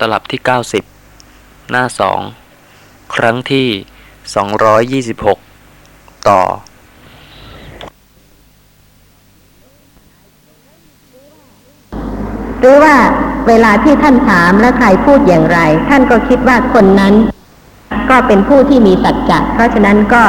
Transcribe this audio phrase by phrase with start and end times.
[0.00, 0.40] ตลับที่
[1.06, 1.84] 90 หน้า
[2.48, 3.68] 2 ครั้งที่
[5.08, 6.42] 226 ต่อ
[12.60, 12.96] หรือว่า
[13.48, 17.14] เวลาที่ท่านถามแล้วใครพูดอย่างไร ท่านก็คิดว่าคนนั้น
[18.10, 20.24] ก็เป็นผู้ที่มีสัจจะเพราะฉะนั้นก็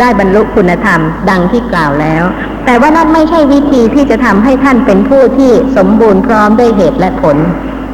[0.00, 2.24] ได้บรรลุคุณธรรมดังที่กล่าวแล้ว
[2.64, 7.36] แต่ว่านั่นไม่ใช่วิธีที่จะทำให้ท่านเป็นผู้ที่สมบูรณ์พร้อมด้วยเหตุและผล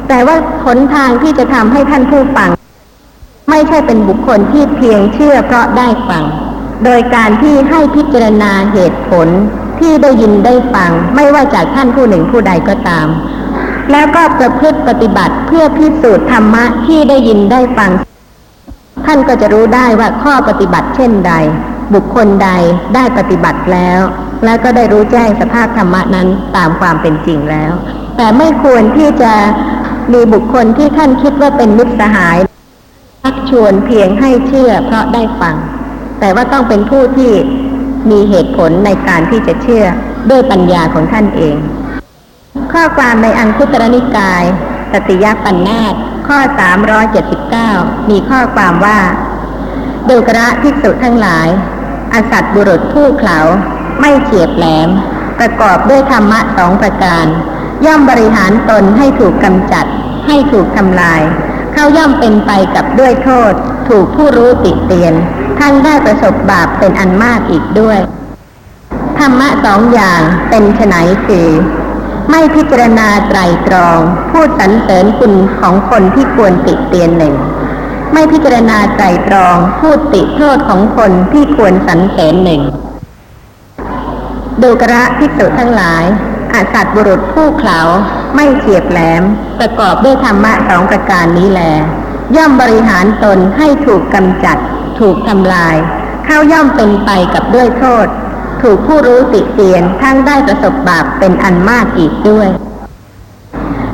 [0.07, 2.49] แต่ว่าหนทางที่จะทำให้ท่านผู้ฟัง
[3.49, 6.23] ไม่ใช่เป็นบุคคลที่เพียงเชื่อเพราะได้ฟัง
[6.85, 9.27] โดยการที่ให้พิจารณาเหตุผล
[9.79, 13.07] ที่ได้ยินได้ฟัง ไม่ว่าจากท่านผู้หนึ่งผู้ใดก็ตาม
[13.91, 17.91] แล้วก็ประพฤติปฏิบัติเพื่อพิสูจน์ธรรมะที่ได้ยินได้ฟัง
[19.05, 21.33] ท่านก็จะรู้ได้ว่าข้อปฏิบัติเช่นใด
[21.93, 22.49] บุคคลใด
[22.95, 23.99] ได้ปฏิบัติแล้ว
[24.45, 27.71] แล้วก็ได้รู้แจ้งสภาพธรรมะนั้นตามความเป็นจริงแล้ว
[28.17, 29.33] แต่ไม่ควรที่จะ
[30.13, 32.37] มีบุคคลที่ท่านคิดว่าเป็นมิตรสหาย
[33.23, 35.55] ชักชวนเพียงให้เชื่อเพราะได้ฟัง
[36.19, 37.31] แต่ว่าต้องเป็นผู้ที่
[38.09, 39.85] มีเหตุผลในการที่จะเชื่อ
[40.29, 41.55] ด้วยปัญญาของท่านเอง
[42.73, 44.43] ข้อความในอังคุตรนิกาย
[44.91, 45.93] ตติยปัญนาต
[46.27, 46.39] ข้อ
[47.29, 48.99] 379 มีข้อความว่า
[50.09, 51.47] ดูกระภิกษุทั้งหลาย
[52.13, 53.39] อสัตว์บุรุษผู้เขา
[54.01, 54.89] ไม่เฉียบแหลม
[55.39, 57.25] ประกอบด้วยธรรมะสองประการ
[57.85, 59.85] ย่อมบริหารตนให้ถูกกำจัด
[60.27, 61.21] ให้ถูกทำลาย
[61.73, 63.53] เขาย่อมเป็นไปกับด้วยโทษ
[63.89, 65.13] ถูกผู้รู้ติเตียน
[65.59, 67.99] ทั้งได้ประสบบาปเป็นอันมากอีกด้วย
[69.19, 70.95] ธรรมะสองอย่างเป็นไฉน
[71.27, 71.47] คือ
[72.29, 73.99] ไม่พิจารณาไตรตรอง
[74.31, 77.35] พูดสรรเสริญคุณของคนที่ควรติเตียนหนึ่ง
[78.13, 82.61] ไม่พิจารณาไตรตรอง พูดติโทษของคนที่ควรสรรเสริญหนึ่ง
[84.61, 86.03] ดูกระภิกษุทั้งหลาย
[86.53, 87.79] อาสัตว์บุรุษผู้เขา
[88.35, 89.23] ไม่เฉียบแหลม
[89.59, 91.61] ประกอบด้วยธรรมะสองประการนี้แล
[92.35, 94.57] ย่อมบริหารตนให้ถูกกำจัด
[94.99, 95.75] ถูกทำลาย
[96.25, 98.07] เข้าย่อมเป็นไปกับด้วยโทษ
[98.61, 102.49] ถูกผู้รู้ติเตียนทั้งได้ประสบบาปเป็นอันมากอีกด้วย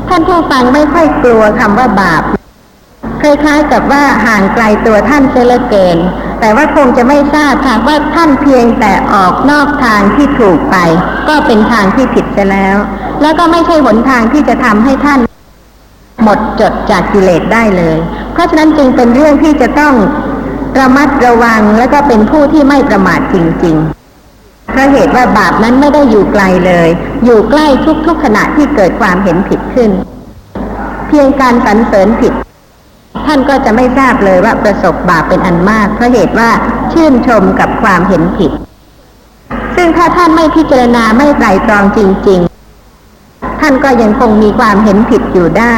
[0.08, 2.24] ท่านผู้ฟังไม่ค่อยกลัวคำว่าบาป
[3.22, 5.98] คล้ายๆกับว่าห่างไกลตัวท่านเสียเลเกิน
[6.40, 10.78] แต่ว่าคงจะไม่ทราบค่ะว่าท่านเพียงแต่ออกนอกทางที่ถูกไป
[11.28, 12.76] ก็เป็นทางที่ผิดไปแล้ว
[13.22, 15.20] แล้วก็ไม่ใช่หนทางที่จะทำให้ท่าน
[16.24, 17.98] หมดจดจากกิเลสได้เลย
[18.34, 19.94] เพราะฉะนั้นจึงเป็นเรื่องที่จะต้อง
[20.80, 23.36] ระมัดระวังและก็เป็นผู้ที่ไม่ประมาทจ
[23.66, 26.90] ริงๆเพราะเหตุว่าบาปนั้นไม่ได้อยู่ไกลเลย
[27.26, 27.68] อยู่ใกล้
[28.08, 29.92] ทุกๆขณะที่เกิดความเห็นผิดขึ้น
[31.08, 32.34] เพียงการสรรเสริญผิด
[33.28, 36.50] ท่านก็จะไม่ทราบเลยว่าประสบบาปเป็นอันมาก เพราะเหตุว่า
[36.94, 38.52] ชื่นชมกับความเห็นผิด
[39.76, 42.00] ซึ่งถ้าท่านไม่พิจารณาไม่ไตรตรองจ
[42.30, 42.40] ริง
[43.02, 45.78] ๆ ท่านก็ยังคงมีความเห็นผิดอยู่ได้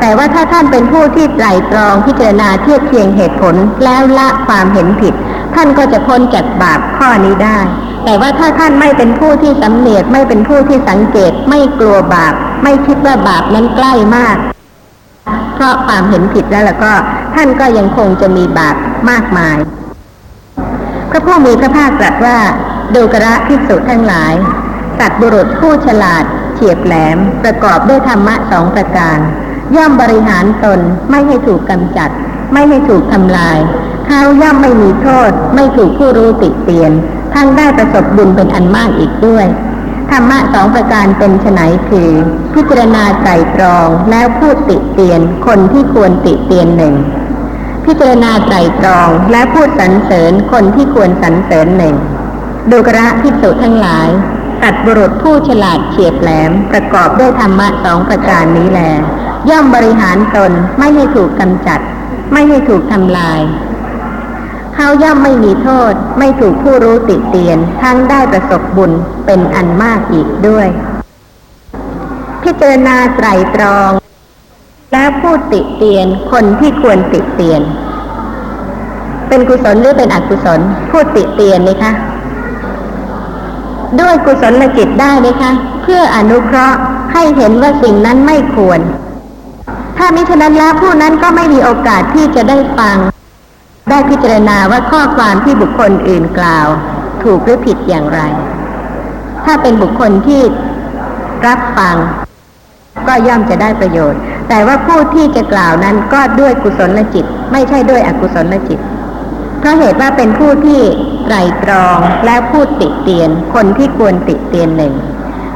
[0.00, 3.54] แต่ว่าถ้าท่านเป็นผู้ที่ไตรตรองพิจารณาเทียบเทียงเหตุผล
[3.84, 5.14] แล้วละความเห็นผิด
[5.54, 7.58] ท่านก็จะพ้นจากบาปข้อนี้ได้
[8.04, 14.36] แต่ว่าถ้าท่านไม่เป็นผู้ที่สำเนียกไม่เป็นผู้ที่สังเกต ไม่กลัวบาป ไม่คิดว่าบาปนั้นใกล้มาก
[15.54, 16.92] เพราะความเห็นผิดแล้วแล้วก็
[17.34, 18.76] ท่านก็ยังคงจะมีบาป
[19.10, 19.56] มากมาย
[21.10, 22.38] พระผู้มีพระภาคตรัสว่า
[22.94, 24.34] ดูกระภิกษุทั้งหลาย
[24.98, 26.24] สัตว์บุรุษผู้ฉลาด
[26.54, 29.18] เฉียบแหลม ประกอบด้วยธรรมะสองประการ
[29.76, 30.80] ย่อมบริหารตน
[31.10, 32.10] ไม่ให้ถูกกำจัด
[32.52, 33.58] ไม่ให้ถูกทำลาย
[34.06, 36.92] เขาย่อมไม่มีโทษ ไม่ถูกผู้รู้ติเตียน
[37.34, 39.46] ทั้งได้ประสบบุญเป็นอันมากอีกด้วย
[40.10, 42.10] ธรรมะสองประการเป็นไฉนคือ
[42.54, 46.94] พิจารณาไตรตรองแล้วพูดติเตียนคนที่ควรติเตียนหนึ่ง
[47.84, 51.96] พิจารณาไตรตรองและพูดสรรเสริญคนที่ควรสรรเสริญหนึ่ง
[52.70, 54.08] ดูกระภิกษุทั้งหลาย
[54.62, 58.80] ตัดบุรุษผู้ฉลาดเฉียบแหลมประกอบด้วยธรรมะสองประการนี้แล
[59.50, 61.80] ย่อมบริหารตนไม่ให้ถูกกำจัด
[62.32, 63.40] ไม่ให้ถูกทำลาย
[64.80, 68.92] เขาย่อมไม่มีโทษ ไม่ถูกผู้รู้ติเตียน ทั้งได้ประสบบุญ
[69.26, 70.68] เป็นอันมากอีกด้วย
[72.42, 73.90] พิจารณาไตรตรอง
[74.92, 77.62] แล้วพูดติเตียนคนที่ควรติเตียน
[79.28, 80.60] เป็นกุศลหรือเป็นอกุศล
[80.90, 81.92] พูดติเตียนไหมคะ
[84.00, 85.50] ด้วยกุศลจิตได้ไหมคะ
[85.82, 86.78] เพื่ออนุเคราะห์
[87.12, 88.80] ให้เห็นว่าสิ่งนั้นไม่ควร
[89.96, 92.98] ถ้ามิฉะนั้นแล้วผู้นั้นก็ไม่มีโอกาสที่จะได้ฟัง
[93.90, 96.68] ได้พิจารณาว่าข้อความที่บุคคลอื่นกล่าว
[97.22, 98.20] ถูกหรือผิดอย่างไร
[99.44, 100.42] ถ้าเป็นบุคคลที่
[101.46, 101.96] รับฟัง
[103.08, 108.78] ก็ย่อมจะได้ประโยชน์ แต่ว่าผู้ที่จะกล่าวนั้นก็ด้วยกุศลจิต ไม่ใช่ด้วยอกุศลจิต
[109.58, 110.80] เพราะเหตุว่าเป็นผู้ที่
[111.24, 114.94] ไตรตรองและพูดติเตียน คนที่ควรติเตียนหนึ่ง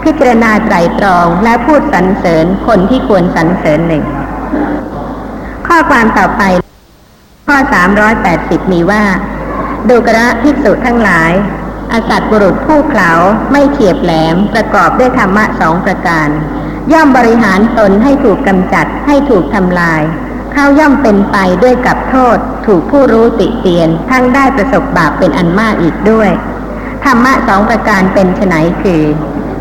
[0.02, 4.04] พิจารณาไตรตรองและพูดสรรเสริญคนที่ควรสรรเสริญหนึ่ง
[5.66, 6.42] ข้อความต่อไป
[7.52, 7.66] ข้อ
[8.14, 9.04] 380 มีว่า
[9.88, 11.32] ดูกระภิกษุทั้งหลาย
[11.92, 13.10] อสัตว์บุรุษผู้เขลา
[13.52, 16.28] ไม่เฉียบแหลมประกอบด้วยธรรมะสองประการ
[16.92, 20.02] ย่อมบริหารตนให้ถูกกำจัดให้ถูกทำลาย
[20.52, 26.30] เข้าย่อมเป็นไปด้วยกับโทษ ถูกผู้รู้ติเตียน ทั้งได้ประสบบาปเป็นอันมากอีกด้วย
[27.04, 29.02] ธรรมะสองประการเป็นไฉนคือ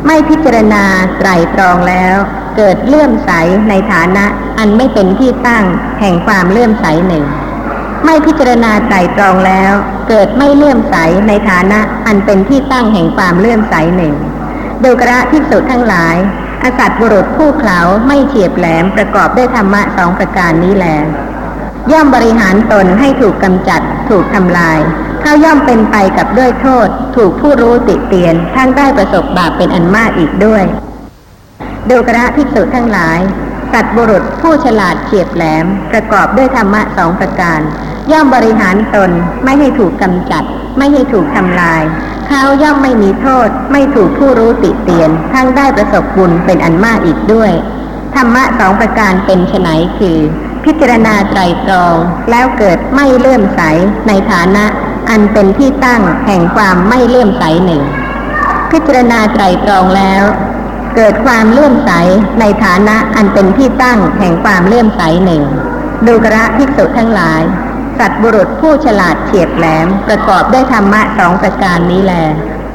[0.06, 0.84] ไม่พิจารณา
[1.18, 2.16] ไตรตรองแล้ว
[2.58, 3.32] เกิดเลื่อมใส
[3.70, 4.26] ในฐานะ
[4.58, 5.66] อันไม่เป็นที่ตั้ง
[6.00, 7.26] แห่งความเลื่อมใสหนึ่ง
[8.06, 9.74] ไม่พิจารณาไตรตรองแล้ว
[10.09, 10.95] เกิดไม่เลื่อมใส
[11.27, 14.13] ในฐานะอันเป็นที่ตั้งแห่งความเลื่อมใสหนึ่ง
[14.83, 16.15] ดูกระภิกษุทั้งหลาย
[16.63, 20.88] อสัตว์บุรุษผู้เขลาไม่เฉียบแหลมประกอบด้วยธรรมะสองประการนี้แล
[21.92, 24.80] ย่อมบริหารตนให้ถูกกำจัด ถูกทำลาย
[25.21, 30.63] เขาย่อมเป็นไปกับด้วยโทษ ถูกผู้รู้ติเตียนทั้งได้ประสบบาปเป็นอันมากอีกด้วย
[31.89, 33.19] ดูกระภิกษุทั้งหลาย
[33.74, 37.59] สัตว์บุรุษผู้ฉลาดเฉียบแหลมประกอบด้วยธรรมะสองประการ
[38.12, 39.12] ย่อมบริหารตน
[39.44, 40.44] ไม่ให้ถูกกำจัด
[40.77, 41.83] ไม่ให้ถูกทำลาย
[42.27, 47.51] เขาย่อมไม่มีโทษ ไม่ถูกผู้รู้ติเตียน ทั้งได้ประสบบุญเป็นอันมากอีกด้วย
[48.15, 50.18] ธรรมะสองประการเป็นไฉนคือ
[50.63, 51.95] พิจารณาไตรตรอง
[52.31, 53.62] แล้วเกิดไม่เลื่อมใส
[54.07, 54.65] ในฐานะ
[55.09, 57.83] อันเป็นที่ตั้งแห่งความไม่เลื่อมใสหนึ่ง
[58.71, 60.24] พิจารณาไตรตรองแล้ว
[60.95, 61.92] เกิดความเลื่อมใส
[62.39, 65.44] ในฐานะอันเป็นที่ตั้งแห่งความเลื่อมใสหนึ่ง
[66.07, 67.42] ดูกระภิกษุทั้งหลาย
[68.01, 72.13] สัตว์บุรุษผู้ฉลาดเฉียบแหลมประกอบด้วยธรรมะสองประการนี้แล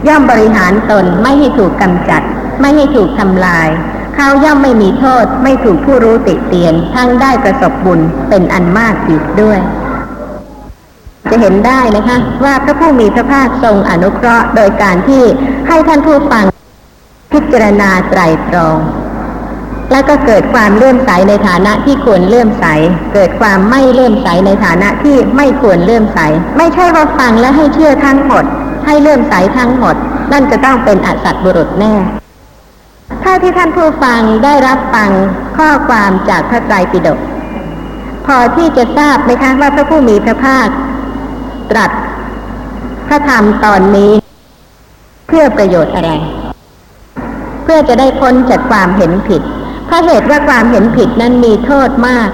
[0.08, 2.22] ย่อมบริหารตนไม่ให้ถูกกำจัด
[2.60, 3.68] ไม่ให้ถูกทำลาย
[4.14, 9.58] เขาย่อมไม่มีโทษ ไม่ถูกผู้รู้ติเตียน ทั้งได้ประสบบุญเป็นอันมากอีกด้วย
[11.30, 15.22] จะเห็นได้นะคะ ว่าพระผู้มีพระภาคทรงอนุเคราะห์โดยการที่
[15.68, 16.44] ให้ท่านผู้ฟัง
[17.32, 18.78] พิจารณาไตรตรอง
[19.92, 22.64] แล้วก็เกิดความเลื่อมใสในฐานะที่ควรเลื่อมใส
[23.14, 26.18] เกิดความไม่เลื่อมใสในฐานะที่ไม่ควรเลื่อมใส
[26.58, 28.44] ไม่ใช่ว่าฟังแล้วให้เชื่อทั้งหมด
[28.86, 29.96] ให้เลื่อมใสทั้งหมด
[30.32, 31.94] นั่นจะต้องเป็นอสัตว์บุรุษแน่
[33.22, 35.10] ถ้าที่ท่านผู้ฟังได้รับฟัง
[35.56, 37.18] ข้อความจากพระไตรปิฎก
[38.26, 40.68] พอที่จะทราบไหมคะว่าพระผู้มีพระภาค
[41.70, 41.90] ตรัส
[43.06, 44.12] พระธรรมตอนนี้
[45.26, 46.10] เพื่อประโยชน์อะไร
[47.64, 49.42] เพื่อจะได้พ้นจากความเห็นผิด
[49.96, 52.30] ราะเหตุว่าความเห็นผิดนั้นมีโทษมาก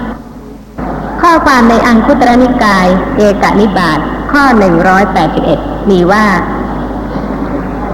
[1.21, 2.87] ข้อความในอังคุตรนิกาย
[3.17, 3.99] เอกนิบาต
[4.31, 4.43] ข้อ
[5.17, 6.25] 181มีว่า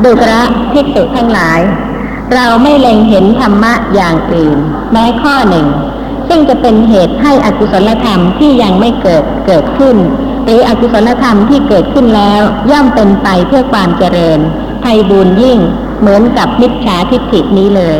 [0.03, 0.41] ดูกระ
[0.73, 1.59] ภิกษุทั้งหลาย
[2.33, 4.57] เราไม่เล็งเห็นธรรมะอย่างอื่น
[4.91, 5.67] แม้ข้อหนึ่ง
[6.27, 9.97] ซึ่งจะเป็นเหตุให้อกุศลธรรมที่ยังไม่เกิดเกิดขึ้น
[10.43, 14.39] หรืออกุศลธรรมที่เกิดขึ้นแล้ว ย่อมเป็นไปเพื่อความเจริญ
[14.81, 15.59] ไพบูญยิ่ง
[15.99, 17.97] เหมือนกับมิจฉาทิฏฐินี้เลย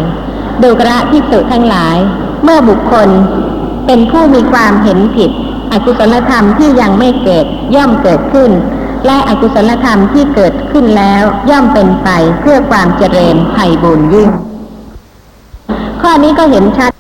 [0.64, 1.98] ดูกระภิกษุทั้งหลาย
[2.44, 3.10] เมื่อบุคคล
[3.86, 5.32] เป็นผู้มีความเห็นผิด
[5.72, 7.46] อกุศลธรรมที่ยังไม่เกิด
[7.76, 8.52] ย่อมเกิดขึ้น
[9.06, 12.10] และอกุศลธรรมที่เกิดขึ้นแล้วย่อมเป็นไป
[12.40, 14.30] เพื่อความเจริญไพบูญยิ่ง
[16.02, 16.92] ข้อนี้ก็เห็นชัด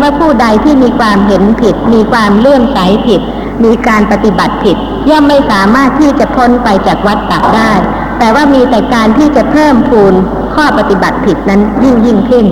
[0.00, 3.20] ว่าผู้ใดที่มีความเห็นผิด มีความเลื่อมใสผิด
[3.64, 4.76] มีการปฏิบัติผิด
[5.10, 7.72] ย่อมไม่สามารถที่จะพ้นไปจากวัฏฏะได้
[8.18, 10.14] แต่ว่ามีแต่การที่จะเพิ่มพูน
[10.54, 12.46] ข้อปฏิบัติผิดนั้นยิ่งยิ่งขึ้น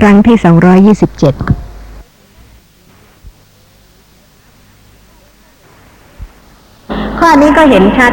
[0.00, 1.34] ครั้งที่สองร้อยยี่สิบเจ็ด
[7.18, 8.12] ข้อนี้ก็เห็นชัด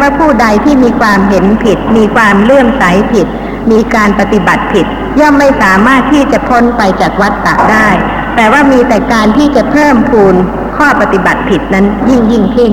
[0.00, 3.26] ว่าผู้ใดที่มีความเห็นผิด มีความเลื่อมใสผิด
[3.70, 4.86] มีการปฏิบัติผิด
[5.20, 7.88] ย่อมไม่สามารถที่จะพ้นไปจากวัฏฏะได้
[8.36, 10.34] แต่ว่ามีแต่การที่จะเพิ่มพูน
[10.76, 12.72] ข้อปฏิบัติผิดนั้นยิ่งยิ่งขึ้น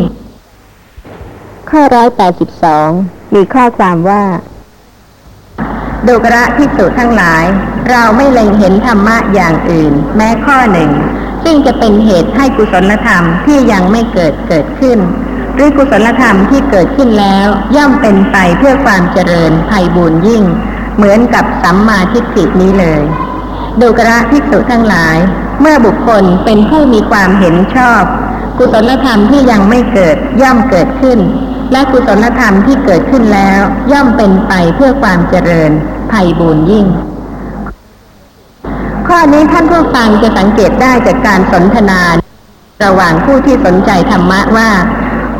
[1.69, 2.89] ข้อร้อยแปดสิบสอง
[3.35, 4.23] มีข้อความว่า
[6.07, 7.43] ดูกระพิสุทั้งหลาย
[7.91, 10.91] เราไม่เล็งเห็นธรรมะอย่างอื่น แม้ข้อหนึ่ง
[11.43, 14.99] ซึ่งจะเป็นเหตุให้กุศลธรรมที่ยังไม่เกิดเกิดขึ้น
[15.55, 20.43] หรือกุศลธรรมที่เกิดขึ้นแล้ว ย่อมเป็นไปเพื่อความเจริญไพบูญยิ่ง
[20.95, 23.01] เหมือนกับสัมมาทิฏฐินี้เลย
[23.81, 25.17] ดูกระภิกษุทั้งหลาย
[25.61, 28.03] เมื่อบุคคลเป็นผู้มีความเห็นชอบ
[28.57, 31.19] กุศลธรรมที่ยังไม่เกิดย่อมเกิดขึ้น
[31.71, 35.71] และกุศลธรรมที่เกิดขึ้นแล้ว ย่อมเป็นไปเพื่อความเจริญ
[36.09, 36.87] ไพบูญยิ่ง
[39.13, 42.01] ข้อนี้ท่านผู้ฟังจะสังเกตได้จากการสนทนา
[42.83, 44.69] ระหว่างผู้ที่สนใจธรรมะว่า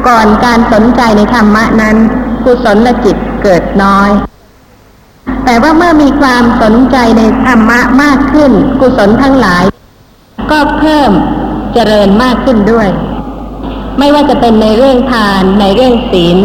[0.08, 1.96] ก่อนการสนใจในธรรมะนั้น
[2.46, 4.10] กุศลจิตเกิดน้อย
[5.46, 9.64] แต่ว่าเมื่อมีความสนใจในธรรมะมากขึ้น กุศลทั้งหลาย
[10.52, 11.12] ก็เพิ่ม
[11.74, 12.90] เจริญมากขึ้นด้วย
[14.00, 16.38] ไม่ว่าจะเป็นในเรื่องทานในเรื่องศีล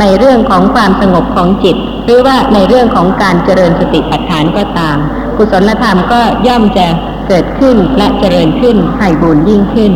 [0.00, 4.96] ในเรื่องของความสงบของจิต หรือว่าในเรื่องของการเจริญสติปัฏฐานก็ตาม
[5.36, 6.86] กุศลธรรมก็ย่อมจะ
[7.28, 9.92] เกิดขึ้นและเจริญขึ้นไผ่บุญยิ่งขึ้น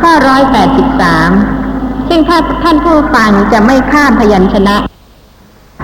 [0.00, 1.30] ข้อร้อยแปดสิบสาม
[2.08, 4.76] ซึ่งถ้าท่านผู้ฟังจะไม่ข้ามพยัญชนะ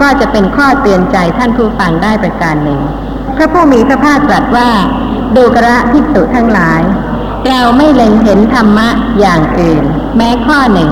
[0.00, 2.80] ก็จะเป็นข้อเตือนใจท่านผู้ฟังได้ประการหนึ่ง
[3.36, 4.70] พระผู้มีพระภาคตรัสว่า
[5.36, 6.80] ดูกระภิกษุทั้งหลาย
[7.48, 8.88] เราไม่เล็งเห็นธรรมะ
[9.20, 9.84] อย่างอื่น
[10.16, 10.90] แม้ข้อหนึ่ง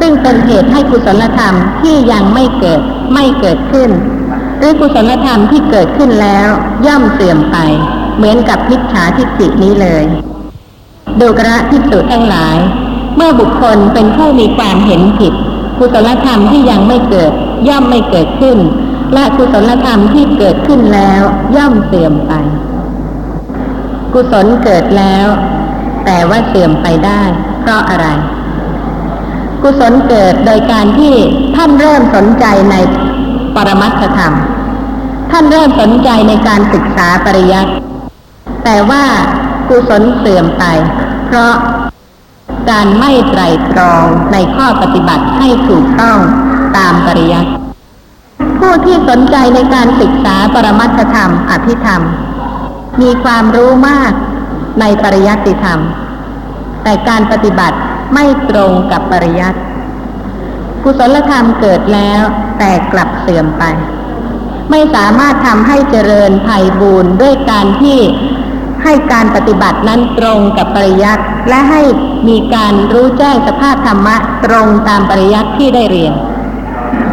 [0.00, 2.80] ซึ่งเป็นเหตุให้กุศลธรรมที่ยังไม่เกิด
[3.14, 3.90] ไม่เกิดขึ้น
[4.58, 6.48] หรือกุศลธรรมที่เกิดขึ้นแล้ว
[6.86, 7.56] ย่อมเสื่อมไป
[8.16, 10.04] เหมือนกับมิจฉาทิฏฐินี้เลย
[11.20, 12.56] ดูกระภิกษุทั้งหลาย
[13.16, 15.34] เมื่อบุคคลเป็นผู้มีความเห็นผิด
[15.78, 17.32] กุศลธรรมที่ยังไม่เกิด
[17.68, 18.58] ย่อมไม่เกิดขึ้น
[19.14, 21.22] และกุศลธรรมที่เกิดขึ้นแล้ว
[21.56, 22.32] ย่อมเสื่อมไป
[24.12, 25.26] กุศลเกิดแล้ว
[26.04, 27.22] แต่ว่าเสื่อมไปได้
[27.60, 28.06] เพราะอะไร
[29.66, 31.14] กุศลเกิดโดยการที่
[31.56, 32.74] ท่านเริ่มสนใจใน
[33.56, 34.34] ปรมัตถธรรม
[35.30, 37.72] ท่านเริ่มสนใจในการศึกษาปริยัติ
[38.64, 39.04] แต่ว่า
[39.68, 40.64] กุศลเสื่อมไป
[41.26, 41.54] เพราะ
[42.70, 43.42] การไม่ไตร
[43.72, 46.18] ตรองในข้อปฏิบัติให้ถูกต้อง
[46.76, 47.50] ตามปริยัติ
[48.58, 52.02] ผู้ที่สนใจในการศึกษาปรมัตถธรรม อภิธรรม
[53.00, 54.12] มีความรู้มาก
[54.80, 55.78] ในปริยัติธรรม
[56.82, 57.78] แต่การปฏิบัติ
[58.12, 59.58] ไม่ตรงกับปริยัติ
[60.82, 62.22] กุศลธรรมเกิดแล้ว
[62.58, 63.64] แต่กลับเสื่อมไป
[64.70, 67.98] ไม่สามารถทำให้เจริญภัยบูรณ์ด้วยการที่
[68.84, 71.82] ให้การปฏิบัตินั้นตรงกับปริยัติและให้
[72.28, 76.12] มีการรู้แจ้งสภาพธรรมะตรงตามปริยัติที่ได้เรียน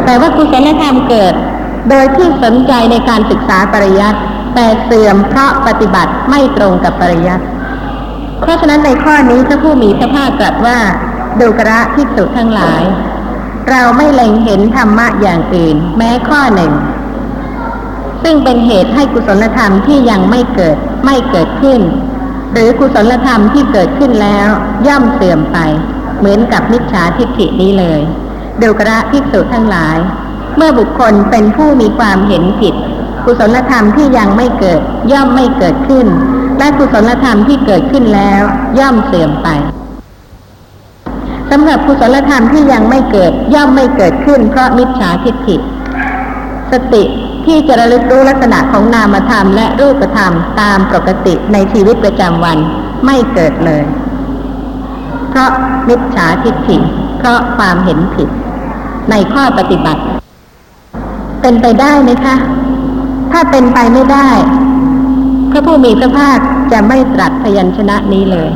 [0.04, 1.34] แต่ว่ากุศลธรรมเกิด
[1.90, 4.18] โดยที่สนใจในการศึกษาปริยัติ
[4.54, 7.44] แต่เสื่อมเพราะปฏิบัติไม่ตรงกับปริยัติ
[8.42, 10.78] เพราะฉะนั้นในข้อนี้พระผู้มีพระภาคตรัสว่า
[11.40, 12.82] ดูกระภิกษุทั้งหลาย
[13.70, 16.72] เราไม่เล็งเห็นธรรมะอย่างอื่น แม้ข้อหนึ่ง
[18.22, 21.80] ซึ่งเป็นเหตุให้กุศลธรรมที่ยังไม่เกิดไม่เกิดขึ้น
[22.52, 24.48] หรือกุศลธรรมที่เกิดขึ้นแล้ว
[24.86, 25.58] ย่อมเสื่อมไป
[26.18, 28.00] เหมือนกับมิจฉาทิฏฐินี้เลย
[28.62, 29.96] ดูกระภิกษุทั้งหลาย
[30.56, 32.74] เมื่อบุคคลเป็นผู้มีความเห็นผิด
[33.24, 34.80] กุศลธรรมที่ยังไม่เกิด
[35.12, 36.06] ย่อมไม่เกิดขึ้น
[36.62, 38.42] และกุศลธรรมที่เกิดขึ้นแล้ว
[38.78, 39.48] ย่อมเสื่อมไป
[41.50, 45.56] สำหรับกุศลธรรมที่ยังไม่เกิด ย่อมไม่เกิดขึ้น เพราะมิจฉาทิฏฐิ
[46.72, 47.02] สติ
[47.46, 52.58] ที่จะระลึกรู้ลักษณะของนามธรรมและรูปธรรมตามปกติในชีวิตประจำวัน
[53.06, 53.82] ไม่เกิดเลย
[55.30, 55.50] เพราะ
[55.88, 56.76] มิจฉาทิฏฐิ
[57.18, 58.28] เพราะความเห็นผิด
[59.10, 60.02] ในข้อปฏิบัติ
[61.40, 62.36] เป็นไปได้ไหมคะ
[63.30, 64.30] ถ้าเป็นไปไม่ได้
[65.52, 66.38] พระผู้มีพระภาค
[66.72, 68.50] จะไม่ตรัสพยัญชนะนี้เลย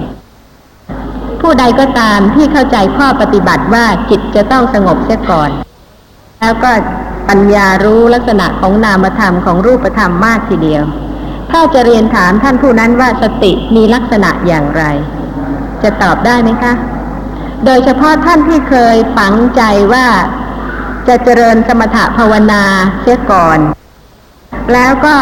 [1.40, 5.50] ผู้ใดก็ตามที่เข้าใจข้อปฏิบัติว่าจิตจะต้องสงบเสียก่อน
[6.40, 6.70] แล้วก็
[7.28, 10.82] ปัญญารู้ลักษณะของนามธรรมของรูปธรรมมากทีเดียว
[11.52, 14.82] ถ้าจะเรียนถามท่านผู้นั้นว่าสติมีลักษณะอย่างไร
[15.82, 16.72] จะตอบได้ไหมคะ
[17.64, 19.62] โดยเฉพาะท่านที่เคยฝังใจ
[19.92, 20.06] ว่า
[21.08, 22.62] จะเจริญสมถะภาวนา
[23.00, 23.58] เสียก่อน
[24.72, 25.16] แล้วก็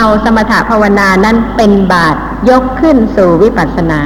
[0.00, 2.18] เอาสมถะภาวนานั้นเป็นบาตร
[2.50, 4.00] ยกขึ้นสู่วิปัสสนา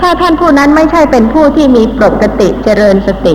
[0.00, 3.34] ถ้าท่านผู้นั้นไม่ใช่เป็นผู้ที่มีปกติเจริญสติ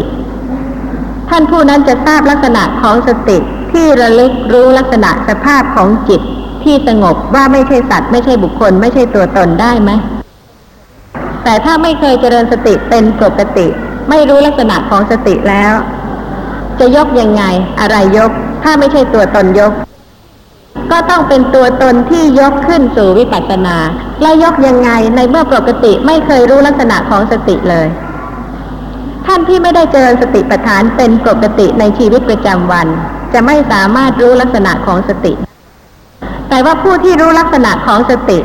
[1.30, 3.38] ท่านผู้นั้นจะทราบลักษณะของสติ
[3.72, 6.22] ที่ระลึกรู้ลักษณะสภาพของจิต
[6.64, 9.92] ที่สงบว่าไม่ใช่สัตว์ไม่ใช่บุคคล ไม่ใช่ตัวตนได้ไหม
[11.44, 13.68] แต่ถ้าไม่เคยเจริญสติเป็นปกติ
[14.10, 15.74] ไม่รู้ลักษณะของสติแล้ว
[16.80, 17.44] จะยกยังไง
[17.80, 18.32] อะไรยก
[18.64, 19.74] ถ้าไม่ใช่ตัวตนยก
[20.92, 23.78] ก็ต้องเป็นตัวตนที่ยกขึ้นสู่วิปัสสนา
[24.22, 27.88] และยกยังไงในเมื่อปกติไม่เคยรู้ลักษณะของสติเลย
[29.26, 32.88] ท่านที่ไม่ได้เจริญสติปัฏฐานเป็นปกติในชีวิตประจำวัน
[33.34, 35.34] จะไม่สามารถรู้ลักษณะของสติ
[36.50, 38.40] แต่ว่าผู้ที่รู้ลักษณะของสติ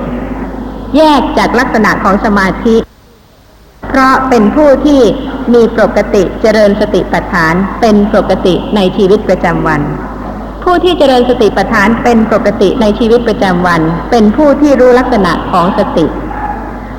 [0.97, 2.77] แยกจากลักษณะของสมาธิ
[3.89, 5.01] เพราะเป็นผู้ที่
[5.55, 9.81] มีปกติเจริญสติปัฏฐานเป็นปกติในชีวิตประจำวัน
[10.69, 13.81] ผู้ที่เจริญสติปัฏฐานเป็นปกติในชีวิตประจำวัน
[14.11, 16.07] เป็นผู้ที่รู้ลักษณะของสติ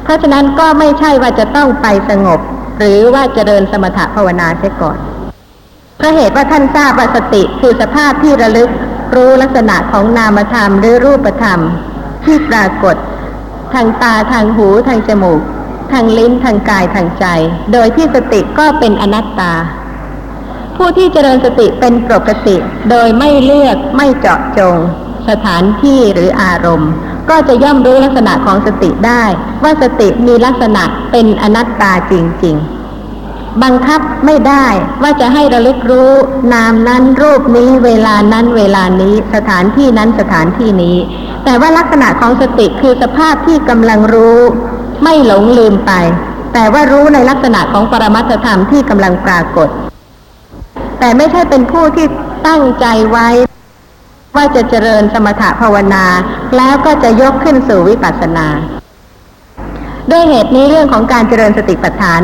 [0.04, 2.40] เพราะฉะนั้นก็ไม่ใช่ว่าจะต้องไปสงบ
[2.80, 4.98] หรือว่าเจริญสมถะภาวนาเสียก่อน
[5.98, 8.70] เพราะเหตุว่าท่านทราบว่าสติคือสภาพที่ระลึก
[9.16, 11.60] รู้ลักษณะของนามธรรมหรือรูปธรรม
[12.26, 12.96] ที่ปรากฏ
[13.74, 15.42] ทางตาทางหูทางจมูก
[15.92, 17.26] ทางลิ้นทางกายทางใจ
[17.74, 19.54] โดยที่สติก็เป็นอนัตตา
[20.78, 22.56] ผู้ที่เจริญสติเป็นปกติ
[22.90, 24.78] โดยไม่เลือกไม่เจาะจง
[25.30, 26.92] สถานที่หรืออารมณ์
[27.30, 29.24] ก็จะย่อมรู้ลักษณะของสติได้
[29.64, 32.14] ว่าสติมีลักษณะเป็นอนัตตาจ
[32.46, 32.56] ริง
[33.04, 34.68] ๆ บังคับไม่ได้
[35.02, 36.12] ว่าจะให้ระลึกรู้
[36.54, 40.98] นามนั้นรูปนี้เวลานั้นเวลานี้ สถานที่นั้นสถานที่นี้
[41.46, 44.40] แต่ว่าลักษณะของสติคือสภาพที่กำลังรู้
[45.04, 45.92] ไม่หลงลืมไป
[46.54, 49.70] แต่ว่ารู้ในลักษณะของปรมัตถธรรมที่กำลังปรากฏ
[51.00, 52.08] แต่ไม่ใช่เป็นผู้ที่
[52.48, 53.30] ตั้งใจไว้
[54.36, 56.06] ว่าจะเจริญสมถภาวนา
[56.58, 58.48] แล้วก็จะยกขึ้นสู่วิปัสสนา
[60.12, 62.22] ด้วยเหตุนี้เรื่องของการเจริญสติปัฏฐาน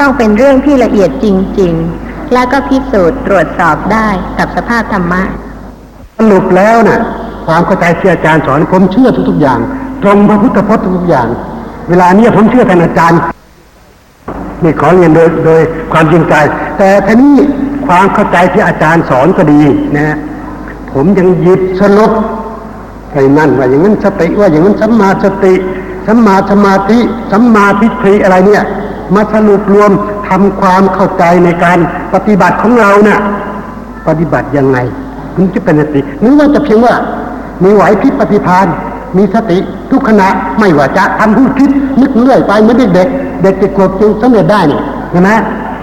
[0.00, 1.26] ต้องเป็นเรื่องที่ละเอียดจ
[1.60, 1.72] ริง
[2.04, 5.22] ๆ และก็พิสูจน์ตรวจสอบได้กับสภาพธรรมะ
[6.18, 7.00] สรุปแล้วน่ะ
[7.46, 9.60] ความเข้าใจที่อาจารย์สอนผมเชื่อทุกๆอย่าง
[10.02, 11.28] ตรงพระพุทธพจน์ทุกๆอย่าง
[11.88, 13.20] เวลาเนี้ยผมเชื่อท่านอาจารย์
[14.64, 16.34] นี่ขอเรียนโดยโดยความจริงใจ
[16.78, 17.36] แต่ทีนี้
[17.86, 19.62] ความเข้าใจที่อาจารย์สอนก็ดี
[19.96, 20.16] นะ
[20.92, 22.12] ผมยังหยิบสรุป
[23.10, 25.54] ไปนั่นว่าอย่างนั้นสติว่าอย่างนั้นสัมมาสติ
[26.06, 26.98] สัมมาสมาธิ
[27.32, 28.62] สัมมาทิฏฐิอะไรเนี่ย
[29.14, 29.90] มาสรุปรวม
[30.28, 31.78] ทำความเข้าใจในการ
[32.14, 33.20] ปฏิบัติของเราเนี่ย
[34.08, 34.78] ปฏิบัติยังไง
[35.36, 36.94] ถึงจะเป็นสติหรือว่าจะเพียงว่า
[37.64, 38.66] มีไหวพริบปฏิภาณ
[39.16, 39.58] มีสติ
[39.90, 40.28] ทุกขณะ
[40.60, 43.08] ไม่ว่าจะทำพูดคิดนึกเรื่อยไปเหมือนเด็ก
[43.42, 45.30] เด็กจะกดจึงสำเร็จได้เนี่ยใช่ไหม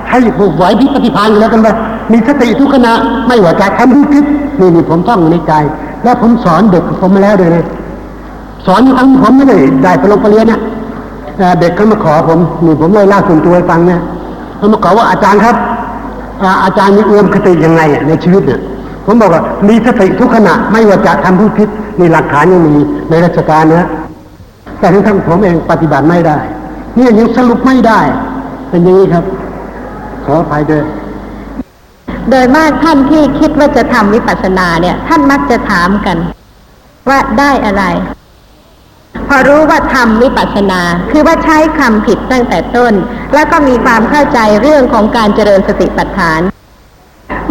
[0.10, 0.18] ให้
[0.58, 1.68] ไหวพิปฏิภาณกันแล้วกันไป
[2.12, 2.94] มีสติทุกขณะ
[3.28, 4.26] ไม่ว่าจะทำพูดคิด
[4.60, 5.54] นี่นี่ผมท่องในใจ
[6.04, 7.66] แล้วผมสอนเด็กผมมาแล้วด้วยนะ
[8.66, 10.60] สอนทั้งผมไม่ได้ได้ไปลงปเรียนเนี่ย
[11.60, 14.00] เด็กเขามาขอผมนี่ผมเลยเล่าส่วนตัวให้ฟังเนี่ย
[14.58, 15.56] เขามาขอว่าอาจารย์ครับ
[16.64, 18.60] อาจารย์มีเอุดมคติยังไงในชีวิตเนี่ย
[19.06, 22.76] ผมบอกว่ามีสติทุกขณะไม่ว่าจะทำพูดคิดนี่หลักฐานยังมี
[23.10, 23.90] ในราชการนะ
[24.80, 26.38] แต่ทั้งทั้งผมเองปฏิบัติไม่ได้
[26.98, 28.00] นี่ยยังสรุปไม่ได้
[28.70, 29.26] เป็นอย่างนี้ครับ
[30.26, 30.84] ขออภัยด้วย
[32.30, 36.18] โดยมากท่านที่คิดว่าจะทำวิปัสสนาเนี่ย ท่านมักจะถามกัน
[37.10, 37.84] ว่าได้อะไร
[39.28, 42.94] พอรู้ว่าทำวิปัสสนา คือว่าใช้คำผิดตั้งแต่ต้น
[43.34, 46.42] แล้วก็มีความเข้าใจเรื่องของการเจริญสติปัฏฐาน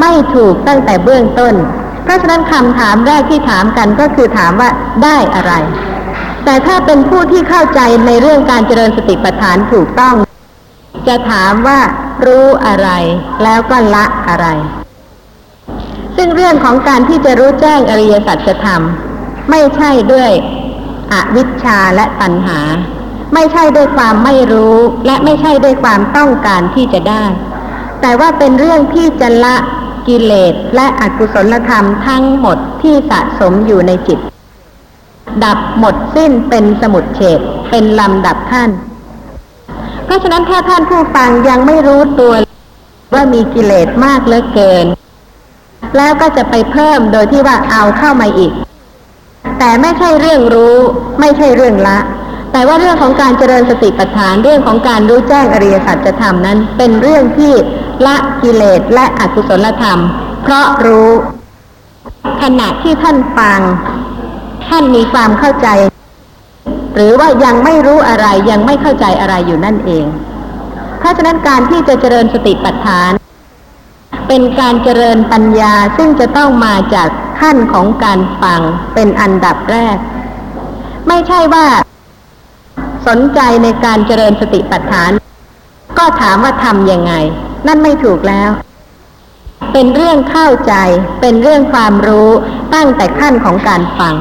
[0.01, 1.55] ไม่ถูกตั้งแต่เบื้องต้น
[2.05, 4.71] เพราะฉะนั้นคำถามแรกที่ถามกันก็คือถามว่า
[5.05, 5.53] ได้อะไร
[6.45, 10.15] แต่ถ้าเป็นผู้ที่เข้าใจในเรื่องการเจริญสติปัฏฐานถูกต้อง
[11.09, 11.81] จะถามว่า
[12.27, 12.89] รู้อะไร
[13.43, 14.47] แล้วก็ละอะไร
[16.17, 18.83] ซึ่งเรื่องของการที่จะรู้แจ้งอริยสัจธรรม
[19.51, 20.31] ไม่ใช่ด้วย
[21.13, 22.59] อวิชชาและตัณหา
[23.35, 27.25] ไม่ใช่ด้วยความไม่รู้และไม่ใช่ด้วยความต้องการที่จะได้
[28.01, 29.57] แต่ว่าเป็นเรื่องที่จะละ
[30.09, 34.19] กิเลสและอกุศลธรรมทั้งหมดที่สะสมอยู่ในจิต
[35.45, 38.71] ดับหมดสิ้นเป็นสมุดเฉดเป็นลำดับขั้น
[40.05, 42.35] เพราะฉะนั้นถ้าท่านผู้ฟังยังไม่รู้ตัว
[43.15, 44.87] ว่ามีกิเลสมากเหลือเกิน
[45.97, 48.53] แล้วก็จะไปเพิ่มโดยที่ว่าเอาเข้ามาอีก
[49.59, 50.77] แต่ไม่ใช่เรื่องรู้
[51.21, 51.99] ไม่ใช่เรื่องละ
[52.53, 57.53] แต่ว่าเรื่องของการเจริญสติปัฏฐานเรื่องของการรู้แจ้งอริยสัจธรรมนั้น เป็นเรื่องที่
[58.07, 59.99] ละกิเลสและอกุศลธรรม
[60.43, 61.11] เพราะรู้
[62.43, 63.61] ขณะที่ท่านฟัง
[64.67, 65.69] ท่านมีความเข้าใจ
[66.95, 70.07] หรือว่ายังไม่รู้อะไรยังไม่เข้าใจอะไรอยู่นั่นเอง
[70.99, 73.11] เพราะฉะนั้นการที่จะเจริญสติปัฏฐาน
[74.29, 77.09] เป็นการเจริญปัญญาซึ่งจะต้องมาจาก
[77.41, 78.61] ขั้นของการฟัง
[78.95, 79.97] เป็นอันดับแรก
[81.09, 81.67] ไม่ใช่ว่า
[83.07, 85.11] สนใจในการเจริญสติปัฏฐาน
[85.99, 87.13] ก็ถามว่าทำยังไง
[87.67, 88.51] นั่นไม่ถูกแล้ว
[89.73, 90.75] เป็นเรื่องเข้าใจ
[91.21, 92.31] เป็นเรื่องความรู้
[92.75, 94.15] ตั้งแต่ขั้นของการฟัง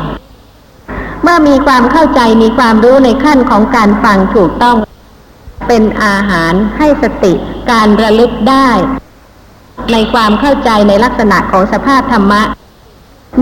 [1.24, 4.78] เมื่อมีความเข้าใจมีความรู้ในขั้นของการฟังถูกต้อง
[5.68, 7.34] เป็นอาหารให้สติ
[7.72, 8.70] การระลึกได้
[9.92, 12.42] ในความเข้าใจในลักษณะของสภาพธรรมะ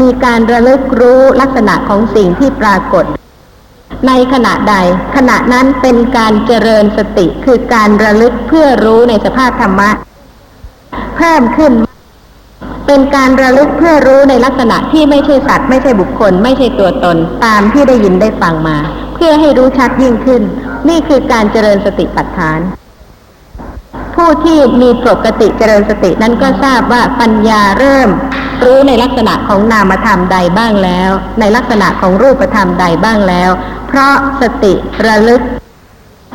[0.02, 3.06] มีการระลึกรู้ลักษณะของสิ่งที่ปรากฏ
[4.08, 4.76] ในขณะใด
[5.16, 9.90] ขณะนั้นเป็นการเจริญสติคือการระลึกเพื่อรู้ในสภาพธรรมะ
[11.18, 11.74] เพิ่มขึ้น
[12.88, 18.78] เป็นการระลึกเพื่อรู้ในลักษณะที่ไม่ใช่สัตว์ ไม่ใช่บุคคล ไม่ใช่ตัวตน ตามที่ได้ยินได้ฟังมา
[19.16, 20.42] เพื่อให้รู้ชัดยิ่งขึ้น
[20.90, 22.60] นี่คือการเจริญสติปัฏฐาน
[24.18, 28.10] ผู้ที่มีปกติเจริญสตินั้นก็ทราบว่าปัญญาเริ่ม
[28.64, 33.50] รู้ในลักษณะของนามธรรมใดบ้างแล้ว ในลักษณะของรูปธรรมใดบ้างแล้ว
[33.88, 34.74] เพราะสติ
[35.06, 35.42] ระลึก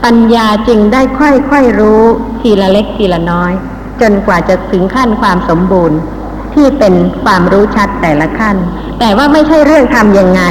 [0.04, 2.02] ปัญญาจึงได้ค่อยๆรู้
[2.40, 3.52] ทีละเล็กทีละน้อย
[4.00, 5.98] จนกว่าจะถึงขั้นความสมบูรณ์
[6.54, 8.56] ที่เป็นความรู้ชัดแต่ละขั้น
[8.98, 10.42] แต่ว่าไม่ใช่เรื่องทำยังไง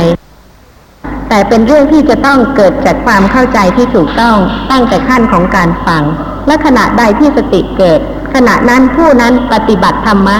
[1.34, 4.38] แต่เป็นเรื่องที่จะต้องเกิดจากความเข้าใจที่ถูกต้อง
[4.72, 6.04] ตั้งแต่ขั้นของการฟัง
[6.48, 8.00] และขณะใดที่สติเกิด
[8.36, 10.38] ขณะนั้นผู้นั้นปฏิบัติธรรมะ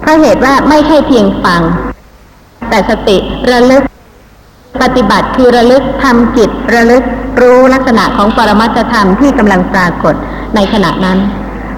[0.00, 1.62] เพราะเหตุว่าไม่ใช่เพียงฟัง
[2.70, 3.16] แต่สติ
[3.50, 3.82] ระลึก
[4.82, 7.02] ปฏิบัติคือระลึกทำจิตระลึก
[7.40, 10.14] รู้ลักษณะของปรมัตธรรมที่กำลังปรากฏ
[10.54, 11.18] ในขณะนั้น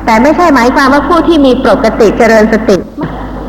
[0.04, 2.76] แต่ไม่ใช่หมายความว่าผู้ที่มีปกติเจริญสติ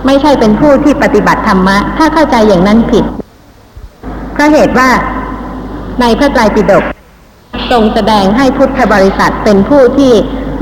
[0.06, 3.06] ไม่ใช่เป็นผู้ที่ปฏิบัติธรรมะ ถ้าเข้าใจอย่างนั้นผิด
[4.36, 4.90] เพราะเหตุว่า
[6.02, 6.84] ในพระไตรปิฎก
[7.72, 10.14] ทรงแสดงให้พุทธบริษัทเป็นผู้ที่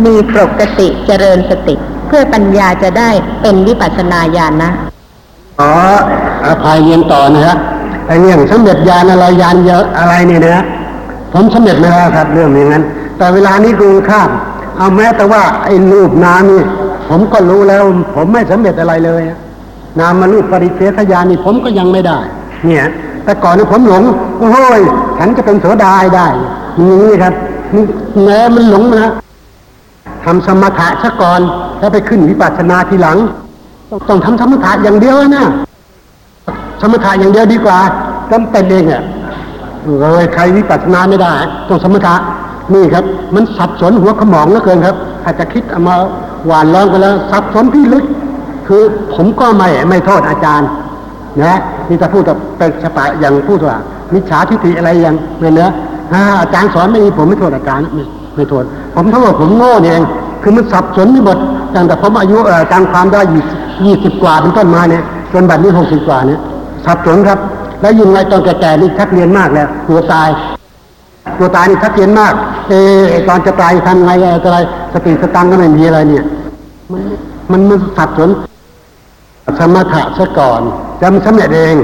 [0.05, 1.75] มีปกติเจริญสติ
[2.07, 3.09] เพื่อปัญญาจะได้
[3.41, 4.71] เป็นวิปัสสนาญาณนะ
[5.59, 5.71] ขอ
[6.45, 7.57] อภัยเรียนต่อนะฮะ
[8.07, 10.63] ไอ้เรื่องสำเร็จยานอะไรยานเยอะอะไรนี่นะฮะ
[11.33, 12.83] ผมสำเร็จมาแล้วครับ เรื่องอย่างนั้น
[13.17, 14.29] แต่เวลานี้กูข้าม
[14.77, 16.61] เอาแม้แต่ว่าไอ้รูปนามนี่
[17.09, 17.83] ผมก็รู้แล้ว
[18.15, 19.37] ผมไม่สำเร็จอะไรเลยอะ
[19.99, 22.19] นามมารูปปริเฉทญาณนี่ผมก็ยังไม่ได้
[22.65, 22.85] เนี่ย
[23.23, 24.03] แต่ก่อนนี่ผมหลง
[24.39, 24.81] โอ้ย
[25.17, 26.27] ฉันจะเป็นโสดาได้
[26.75, 27.33] อย่างนี้ครับ
[27.75, 27.83] นี่
[28.23, 29.11] แม้มันหลงนะ
[30.25, 31.41] ทำสมถะซะก่อน
[31.79, 33.17] แล้วไปขึ้นวิปัสสนาทีหลัง
[34.09, 35.45] ต้องทำสมถะอย่างเดียวนะ
[36.81, 37.77] สมถะอย่างเดียวดีกว่า
[38.31, 39.03] จำเป็นเองอะ
[39.99, 41.33] เลยใครวิปัสสนาไม่ได้
[41.67, 42.15] ต้องสมถะ
[42.73, 43.05] นี่ครับ
[43.35, 45.95] มันสับสนหัวขมองเหลือเกินครับ อาจจะคิดเอามา
[46.45, 48.05] หวานล้อมกันแล้ว สับสนที่ลึก
[48.67, 48.81] คือ
[49.13, 50.69] ผมก็ไม่ไม่โทษอาจารย์
[51.43, 53.77] นะนี่จะพูดกับเป็นฉปะอย่างพูดว่า
[54.13, 55.71] มิจฉาทิฏฐิอะไรอย่างเนี่ยนะ
[56.13, 58.03] อาอาจารย์สอนไม่ดีผมไม่โทษอาจารย์ไม่
[58.35, 58.63] ไม่โทษ
[58.95, 60.03] ผมโทษผมโง่นี่เอง
[60.41, 61.37] คือมันสับสนไม่หมด
[61.75, 63.43] ตั้งแต่ผมอายุเอ่อจำความได้ยี่
[63.85, 66.39] ยี่สิบกว่าเป็นต้นมาเนี่ยจนบัดนี้หกสิบกว่าเนี่ย
[66.85, 67.39] สับสนครับ
[67.81, 70.29] แล้วยิ่งไงตอนแก่ๆนี่ชักเรียนมากแล้วตัวตาย
[71.37, 72.33] ตัวตายนี่ชักเรียนมาก
[72.69, 74.57] เออตอนจะตายทำไงอะไร
[74.93, 76.23] สติสตังค์ก็ไม่มีอะไรเนี่ย
[76.91, 77.01] มัน
[77.51, 78.29] มันมันสับสน
[79.59, 80.61] สมถะซะก่อน
[81.01, 81.75] จำสำเร็จเอง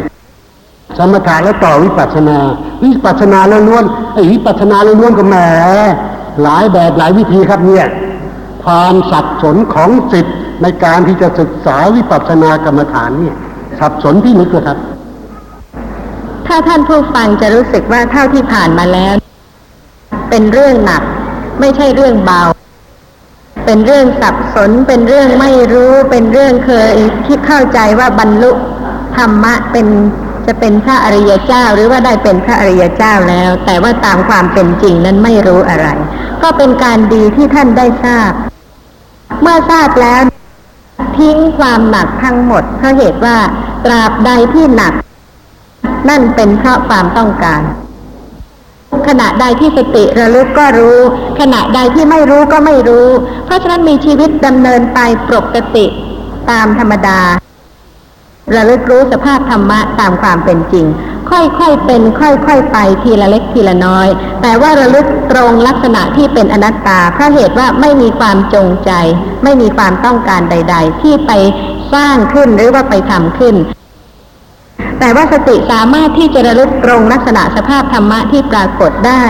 [0.97, 2.37] สมถะแล้วต่อวิปัสนา
[2.83, 5.35] วิปัสนาแล้วล้วนไอ้วิปัสนาแล้วล้วนก็แหม
[6.43, 7.85] หลายแบบหลายวิธีครับเนี่ย
[8.63, 13.35] ความสับสนของสิทธิ์ในการที่จะศึกษาวิปัสสนากรรมฐานเนี่ย
[13.79, 14.77] สับสนที่ลึกเลยครับ
[16.47, 19.15] ถ้าท่านผู้ฟังจะรู้สึกว่าเท่าที่ผ่านมาแล้ว
[20.29, 21.03] เป็นเรื่องหนัก
[21.59, 22.41] ไม่ใช่เรื่องเบา
[23.71, 26.95] เป็นเรื่องสับสน เป็นเรื่องไม่รู้ เป็นเรื่องเคย
[27.27, 28.51] คิดเข้าใจว่าบรรลุ
[29.17, 29.87] ธรรมะเป็น
[30.47, 35.87] จะเป็นพระอริยเจ้า หรือว่าได้เป็นพระอริยเจ้าแล้ว แต่ว่าตามความเป็นจริงนั้นไม่รู้อะไร
[36.43, 38.31] ก็เป็นการดีที่ท่านได้ทราบ
[39.41, 40.21] เมื่อทราบแล้ว
[41.17, 43.37] ทิ้งความหนักทั้งหมดเพราะเหตุว่า
[43.85, 44.93] ตราบใดที่หนัก
[46.09, 47.61] นั่นเป็นเพราะความต้องการ
[49.09, 50.99] ขณะใดที่สติระลึกก็รู้
[51.39, 53.07] ขณะใดที่ไม่รู้ก็ไม่รู้
[53.45, 55.85] เพราะฉะนั้นมีชีวิตดำเนินไปปกติ
[56.49, 57.19] ตามธรรมดา
[58.55, 60.85] ระลึกรู้สภาพธรรมะตามความเป็นจริง
[61.29, 64.07] ค่อยๆเป็น ค่อยๆไปทีละเล็กทีละน้อย
[64.41, 68.91] แต่ว่าระลึกตรงลักษณะที่เป็นอนัตตาเพราะเหตุว่าไม่มีความจงใจ
[69.43, 71.31] ไม่มีความต้องการใด ๆ ที่ไป
[71.93, 73.55] สร้างขึ้นหรือว่าไปทำขึ้น
[74.99, 79.23] แต่ว่าสติสามารถที่จะระลึกตรงลักษณะสภาพธรรมะที่ปรากฏได้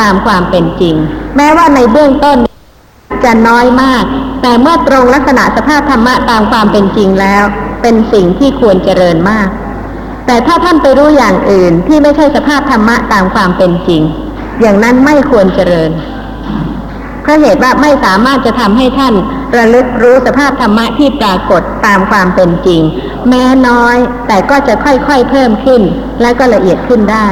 [0.00, 0.94] ตามความเป็นจริง
[1.36, 2.38] แม้ว่าในเบื้องต้น
[3.24, 4.04] จะน้อยมาก
[4.42, 7.44] แต่เมื่อตรงลักษณะสภาพธรรมะตามความเป็นจริงแล้ว
[7.82, 9.48] เป็นสิ่งที่ควรเจริญมาก
[10.26, 14.02] แต่ถ้าท่านไปรู้อย่างอื่นที่ไม่ใช่สภาพธรรมะตามความเป็นจริง
[14.60, 15.90] อย่างนั้นไม่ควรเจริญ
[17.22, 19.14] เพราะเหตุว่าไม่สามารถจะทำให้ท่าน
[19.56, 22.82] ระลึกรู้สภาพธรรมะที่ปรากฏตามความเป็นจริง
[23.28, 25.82] แม้น้อยแต่ก็จะค่อยๆเพิ่มขึ้น
[26.20, 27.28] และก็ละเอียดขึ้นได้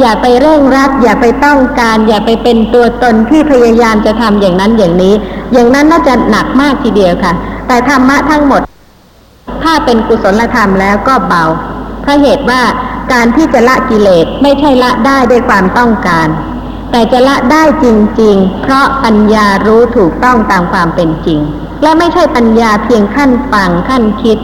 [0.00, 5.14] อย่าไปเร่งรัดอย่าไปต้องการ อย่าไปเป็นตัวตนที่พยายามจะทำอย่างนั้นอย่างนี้
[5.52, 7.32] อย่างนั้นน่าจะหนักมากทีเดียวค่ะ
[7.66, 8.60] แต่ธรรมะทั้งหมด
[9.62, 11.44] ถ้าเป็นกุศลธรรมแล้วก็เบา
[12.02, 12.62] เพราะเหตุว่า
[13.12, 16.28] การที่จะละกิเลสไม่ใช่ละได้ด้วยความต้องการ
[16.90, 17.86] แต่จะละได้จ
[18.20, 21.40] ริง ๆ เพราะปัญญารู้ถูกต้องตามความเป็นจริง
[21.82, 24.38] และไม่ใช่ปัญญาเพียงขั้นฟังขั้นคิด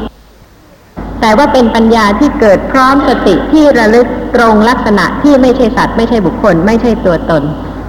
[1.20, 7.42] แต่ว่าเป็นปัญญาที่เกิดพร้อมสติที่ระลึกตรงลักษณะที่ไม่ใช่สัตว์ ไม่ใช่บุคคล ไม่ใช่ตัวตน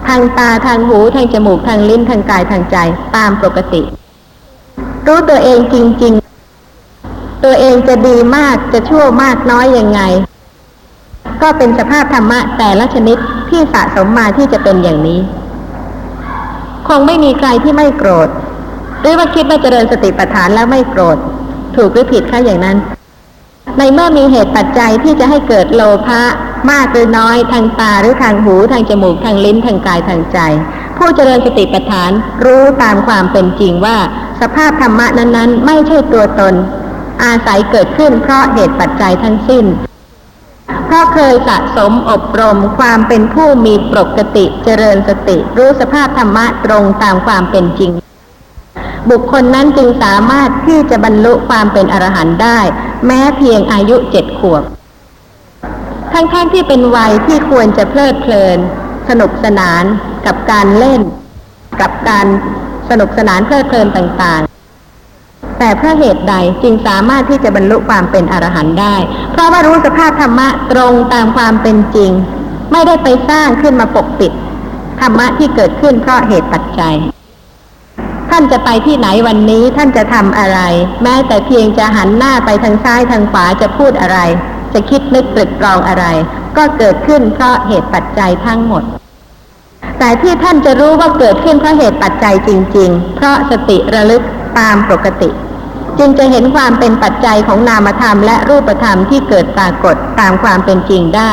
[0.07, 2.77] ทางตาทางหูทางจมูกทางลิ้นทางกายทางใจ
[3.15, 3.81] ตามปกติ
[5.07, 6.13] รู้ตัวเองจริง
[6.77, 10.01] ๆ ตัวเองจะดีมากจะชั่วมากน้อยยังไง
[11.41, 13.17] ก็เป็นสภาพธรรมะแต่ละชนิด
[13.49, 15.19] ที่สะสมมาที่จะเป็นอย่างนี้
[16.87, 18.29] คงไม่มีใครที่ไม่โกรธ
[19.01, 21.17] หรือว่าคิดว่าเจริญสติปัฏฐานแล้วไม่โกรธ
[21.75, 22.77] ถูกหรือผิดคะอย่างนั้น
[23.77, 26.21] ในเมื่อมีเหตุปัจจัยที่จะให้เกิดโลภะ
[26.71, 30.39] มากหรือน้อยทางตาหรือทางหูทางจมูกทางลิ้นทางกายทางใจ
[30.97, 32.11] ผู้เจริญสติปัฏฐาน
[32.45, 33.97] รู้ตามความเป็นจริงว่า
[34.41, 36.53] สภาพธรรมะนั้นๆ ไม่ใช่ตัวตน
[37.23, 39.65] อาศัยเกิดขึ้นเพราะเหตุปัจจัยทั้งสิ้น
[40.87, 47.91] เพราะเคยสะสมอบรมความเป็นผู้มีปกติเจริญสติ รู้สภาพธรรมะตรงตามความเป็นจริง
[49.09, 52.59] บุคคลนั้นจึงสามารถที่จะบรรลุความเป็นอรหันต์ได้
[53.05, 54.63] แม้เพียงอายุเจ็ดขวบ
[56.13, 58.57] ทั้งๆทที่เป็นวัยที่ควรจะเพลิดเพลิน
[59.09, 59.83] สนุกสนาน
[60.25, 61.01] กับการเล่น
[61.81, 62.27] กับการ
[62.89, 64.46] สนุกสนานเพลิดเพลินต่างๆ
[65.59, 68.95] แต่เพราะเหตุใดจึงสามารถที่จะบรรลุความเป็นอรหันต์ได้
[69.31, 72.11] เพราะว่ารู้สภาพธรรมะตรงตามความเป็นจริง
[72.71, 74.31] ไม่ได้ไปสร้างขึ้นมาปกปิด
[75.01, 76.95] ธรรมะที่เกิดขึ้นเพราะเหตุปัจจัย
[78.29, 80.59] ท่านจะไปที่ไหนวันนี้ท่านจะทำอะไร
[81.03, 84.19] แม้แต่เพียงจะหันหน้าไปทางซ้ายทางขวาจะพูดอะไร
[84.73, 86.05] จะคิดนึกตรึกตรองอะไร
[86.57, 88.83] ก็เกิดขึ้นเพราะเหตุปัจจัยทั้งหมด
[89.99, 94.23] แต่ที่ท่านจะรู้ว่าเกิดขึ้นเพราะเหตุปัจจัยจริง ๆ เพราะสติระลึก
[94.59, 95.29] ตามปกติ
[95.99, 101.31] จึงจะเห็นความเป็นปัจจัยของนามธรรมและรูปธรรมที่เกิดปรากฏตามความเป็นจริงได้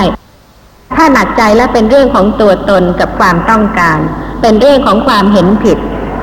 [0.96, 3.98] ถ้าหนักใจและเป็นเรื่องของตัวตนกับความต้องการ
[4.42, 5.78] เป็นเรื่องของความเห็นผิด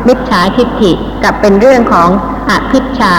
[0.08, 0.92] มิจฉาทิฏฐิ
[1.24, 2.10] กับเป็นเรื่องของ
[2.50, 3.16] อภิชา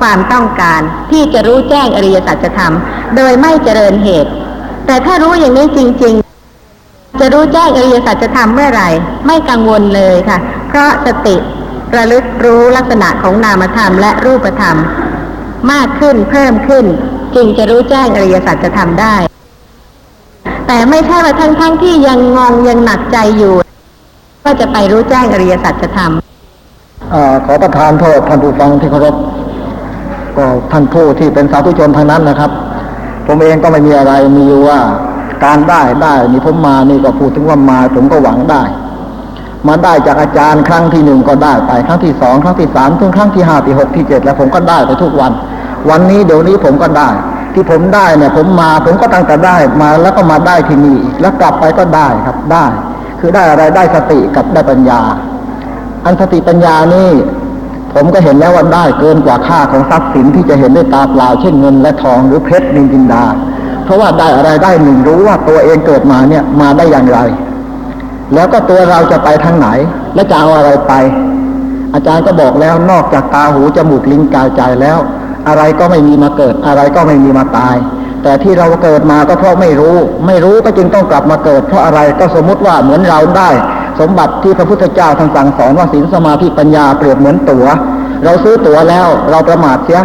[0.00, 2.74] ความต้องการที่จะรู้แจ้งอริยสัจธรรม
[3.16, 4.30] โดยไม่เจริญเหตุ
[4.86, 6.14] แต่ถ้ารู้อย่างนี้จริง
[6.66, 8.88] ๆ จะรู้แจ้งอริยสัจธรรมเมื่อไหร่
[9.26, 11.36] ไม่กังวลเลยค่ะ เพราะสติ
[11.94, 14.76] ระลึกรู้ลักษณะของนามธรรมและรูปธรรม
[15.72, 16.84] มากขึ้นเพิ่มขึ้น
[17.34, 19.14] จึงจะรู้แจ้งอริยสัจธรรมได้
[20.66, 23.54] แต่ไม่ใช่ว่าทั้งๆทที่ยังงงยังหนักใจอยู่
[24.44, 26.12] ก็จะไปรู้แจ้งอริยสัจธรรม
[27.12, 29.14] อขอประทานโทษท่านผู้ฟังที่เคารพ
[30.36, 32.50] ก็ท่านผู้ที่เป็นสาธุชนทางนั้นนะครับ
[33.26, 34.80] ผมเองก็ไม่มีอะไรมีอยู่ว่า
[35.44, 38.62] การได้ได้นี่ผมมานี่ก็พูดถึงว่ามาผมก็หวังได้
[39.68, 45.32] มาได้จากอาจารย์ครั้งที่หนึ่งก็ได้ไปครั้งที่สองครั้งที่สามถึงครั้งที่ห้าที่หกที่เจ็ดแล้วผมก็ได้ไปทุกวัน
[45.90, 47.08] วันนี้เดี๋ยวนี้ผมก็ได้
[47.54, 52.66] ที่ผมได้เนี่ย ผมมาผมก็ตั้งแต่ได้มาแล้วก็มาได้ที่นี่แล้วกลับไปก็ได้ครับได้
[53.20, 55.00] คือได้อะไรได้สติกับได้ปัญญา
[56.04, 57.10] อันสติปัญญานี่
[57.94, 63.24] ผมก็เห็นแล้วว่าได้เกินกว่าค่าของทรัพย์สินที่จะเห็นด้วยตาเปล่าเช่นเงินและทองหรือเพชรนินจินดา
[63.84, 67.18] เพราะว่าได้อะไรได้หนึ่งรู้ว่าตัวเองเกิดมาเนี่ยมาได้อย่างไร
[68.34, 69.68] แล้วก็ตัวเราจะไปทางไหน
[70.14, 70.92] และจะเอาอะไรไป
[71.94, 74.98] อาจารย์ก็บอกแล้วนอกจากตาหูจมูกลิ้นกายใจแล้ว
[75.48, 77.76] อะไรก็ไม่มีมาเกิด อะไรก็ไม่มีมาตาย
[78.22, 83.50] แต่ที่เราเกิดมาก็เพราะไม่รู้ ไม่รู้ก็จึงต้องกลับมาเกิด เพราะอะไรก็สมมุติว่าเหมือนเราได้
[84.00, 87.66] สมบัติที่พระพุทธเจ้าท่านสั่งสอนว่าศีลสมาธิปัญญาเปรียบเหมือนตัว๋ว
[88.24, 90.00] เราซื้อตั๋วแล้วเราประมาทเสีย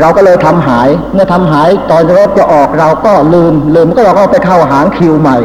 [0.00, 5.38] เราก็เลยทำหาย เมื่อทำหายตอนรถจะออกเราก็ลืมลืมก็เราก็ไปเข้าหางคิวใหม่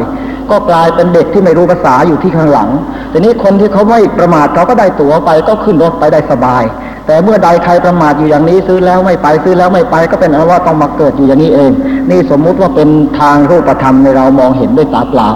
[0.50, 2.68] ก็กลายเป็นเด็กที่ไม่รู้ภาษาอยู่ที่ข้างหลัง
[3.10, 6.62] แต่นี้คนที่เขาไม่ประมาทเขาก็ได้ตั๋วไปก็ขึ้นรถไปได้สบาย
[7.06, 11.72] แต่เมื่อใดใครประมาทอยู่อย่างนี้ซื้อแล้วไม่ไปซื้อแล้วไม่ไปก็เป็นอันว่าต้องมาเกิดอยู่อย่างนี้เอง
[12.10, 12.88] นี่สมมุติว่าเป็น
[13.20, 15.28] ทางรูปธรรมในเรามองเห็นด้วยตาเปล่า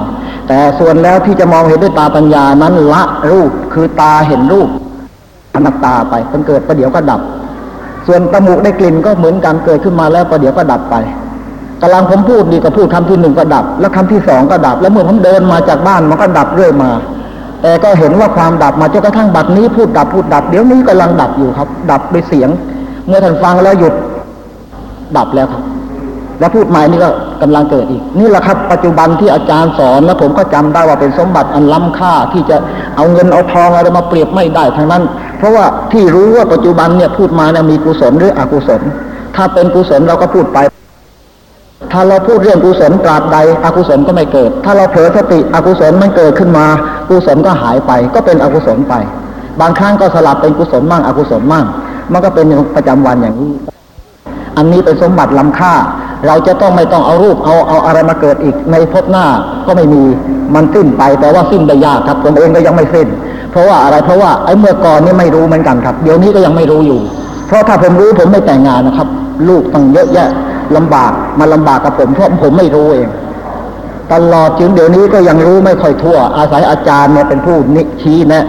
[0.49, 4.69] แต่ส่วนแล้วที่จะมองเห็นด้วยตาปัญญานั้นละรูปคือตาเห็นรูป
[5.55, 7.21] อนัตตาไปมันเกิดประเดี๋ยวก็ดับ
[8.07, 10.95] ส่วนตมูกได้กลิ่นก็เหมือนกันเกิดขึ้นมาแล้วประเดี๋ยวก็ดับไป
[11.85, 16.91] กำลังผมพูดดีก็พูดคำที่หนึ่งก็ดับ แล้วคำที่สองก็ดับ แล้วเมื่อผมเดินมาจากบ้านมันก็ดับเรื่อยมา
[17.63, 22.49] แต่ก็เห็นว่าความดับมาจนกระทั่งบัดนี้พูดดับพูดดับ เดี๋ยวนี้กำลังดับอยู่ครับ ดับด้วยเสียง
[23.07, 23.95] เมื่อท่านฟังแล้วหยุด
[25.17, 25.63] ดับแล้วครับ
[26.39, 27.11] แล้วพูดใหม่นี่ก็
[27.43, 32.57] กำลังเกิดอีก นี่แหละครับ ปัจจุบันที่อาจารย์สอนแล้วผมก็จำได้ว่าเป็นสมบัติอันล้ำค่าที่จะ
[32.97, 35.03] เอาเงินเอาทองอะไรมาเปรียบไม่ได้ทั้งนั้น
[35.39, 38.83] เพราะว่าที่รู้ว่าปัจจุบันเนี่ยพูดมาเนี่ยมีกุศลหรืออกุศล
[39.37, 40.59] ถ้าเป็นกุศลเราก็พูดไป
[41.93, 46.67] ถ้าเราพูดเรื่องกุศลตราบใดอกุศลก็ไม่เกิด ถ้าเราเผลอสติอกุศลมันเกิดขึ้นมา
[47.09, 48.95] กุศลก็หายไป ก็เป็นอกุศลไป
[49.61, 51.65] บางครั้งก็สลับเป็นกุศลมั่งอกุศลมั่ง
[52.13, 53.53] มันก็เป็นประจำวันอย่างนี้
[54.57, 55.75] อันนี้เป็นสมบัติล้ำค่า
[56.27, 59.25] เราจะต้องไม่ต้องเอารูปเอาเอาอะไรมาเกิดอีกในภพหน้า
[59.67, 60.03] ก็ไม่มี
[60.55, 63.09] มันสิ้นไปแต่ว่าสิ้นได้ยากครับผมเองก็ยังไม่สิ้น
[63.51, 67.01] เพราะว่าอะไรเพราะว่าไอ้เมื่อก่อนนี่ไม่รู้เหมือนกันครับ เดี๋ยวนี้ก็ยังไม่รู้อยู่
[67.47, 69.09] เพราะถ้าผมรู้ผมไม่แต่งงานนะครับ
[69.49, 70.29] ลูกต้องเยอะแยะ
[70.77, 73.09] ลำบากมาลำบากกับผมเพราะผมไม่รู้เอง
[74.13, 78.45] ตลอดจนเดี๋ยวนี้ก็ยังรู้ไม่ค่อยทั่ว อาศัยอาจารย์เนี่ยเป็นผู้นิชี้นะ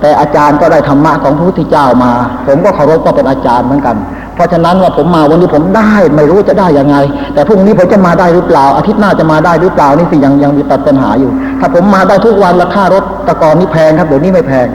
[0.00, 2.12] แต่อาจารย์ก็ได้ธรรมะของพระพุทธเจ้ามา
[2.46, 3.96] ผมก็เคารพก็เป็นอาจารย์เหมือนกัน
[4.34, 6.96] เพราะฉะนั้นว่าผมมาวันนี้ผมได้ไม่รู้จะได้ยังไง
[7.34, 14.66] แต่พรุ่งนี้ผมจะมาได้หรือเปล่า อาทิตย์หน้าจะมาได้หรือเปล่านี่สิยังยังมีตัดปัญหาอยู่ ถ้าผมมาได้ทุกวันราคารถตะกอนนี่แพงครับเดี๋ยวนี้ไม่แพง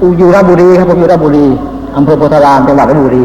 [0.00, 1.46] อูอยู่ราชบุรีครับผมอยู่ราชบุรี
[1.96, 3.24] อำเภอโพธารามจังหวัดราชบุรี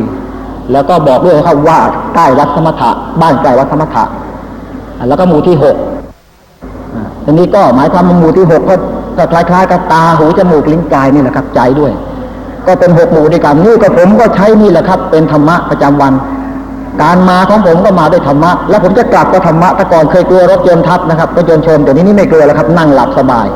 [0.71, 1.79] แล้วก็บอกด้วยนะครับว่า
[2.15, 2.89] ใกล้วัดสมถะ
[3.21, 4.03] บ้านใกล้วัดสมถะ
[4.97, 5.75] อ่าแล้วก็หมู่ที่หก
[6.95, 8.75] อ่าทีนี้ก็หมายความว่าหมู่ที่หกก็
[9.31, 11.91] คล้ายๆกับตาหูจมูกลิ้นกายนี่แหละครับ ใจด้วย
[12.67, 16.13] ก็เป็นหกหมู่ด้วยกันนี่ก็ผมก็ใช้นี่แหละครับ เป็นธรรมะประจำวัน
[17.01, 23.47] การมาของผมก็มาด้วยธรรมะ แล้วผมจะกลับก็ธรรมะแต่ก่อนเคยกลัวรถยนต์ทับนะครับรถยนต์ชนแต่นี้นี่ไม่กลัวแล้วครับ นั่งหลับสบาย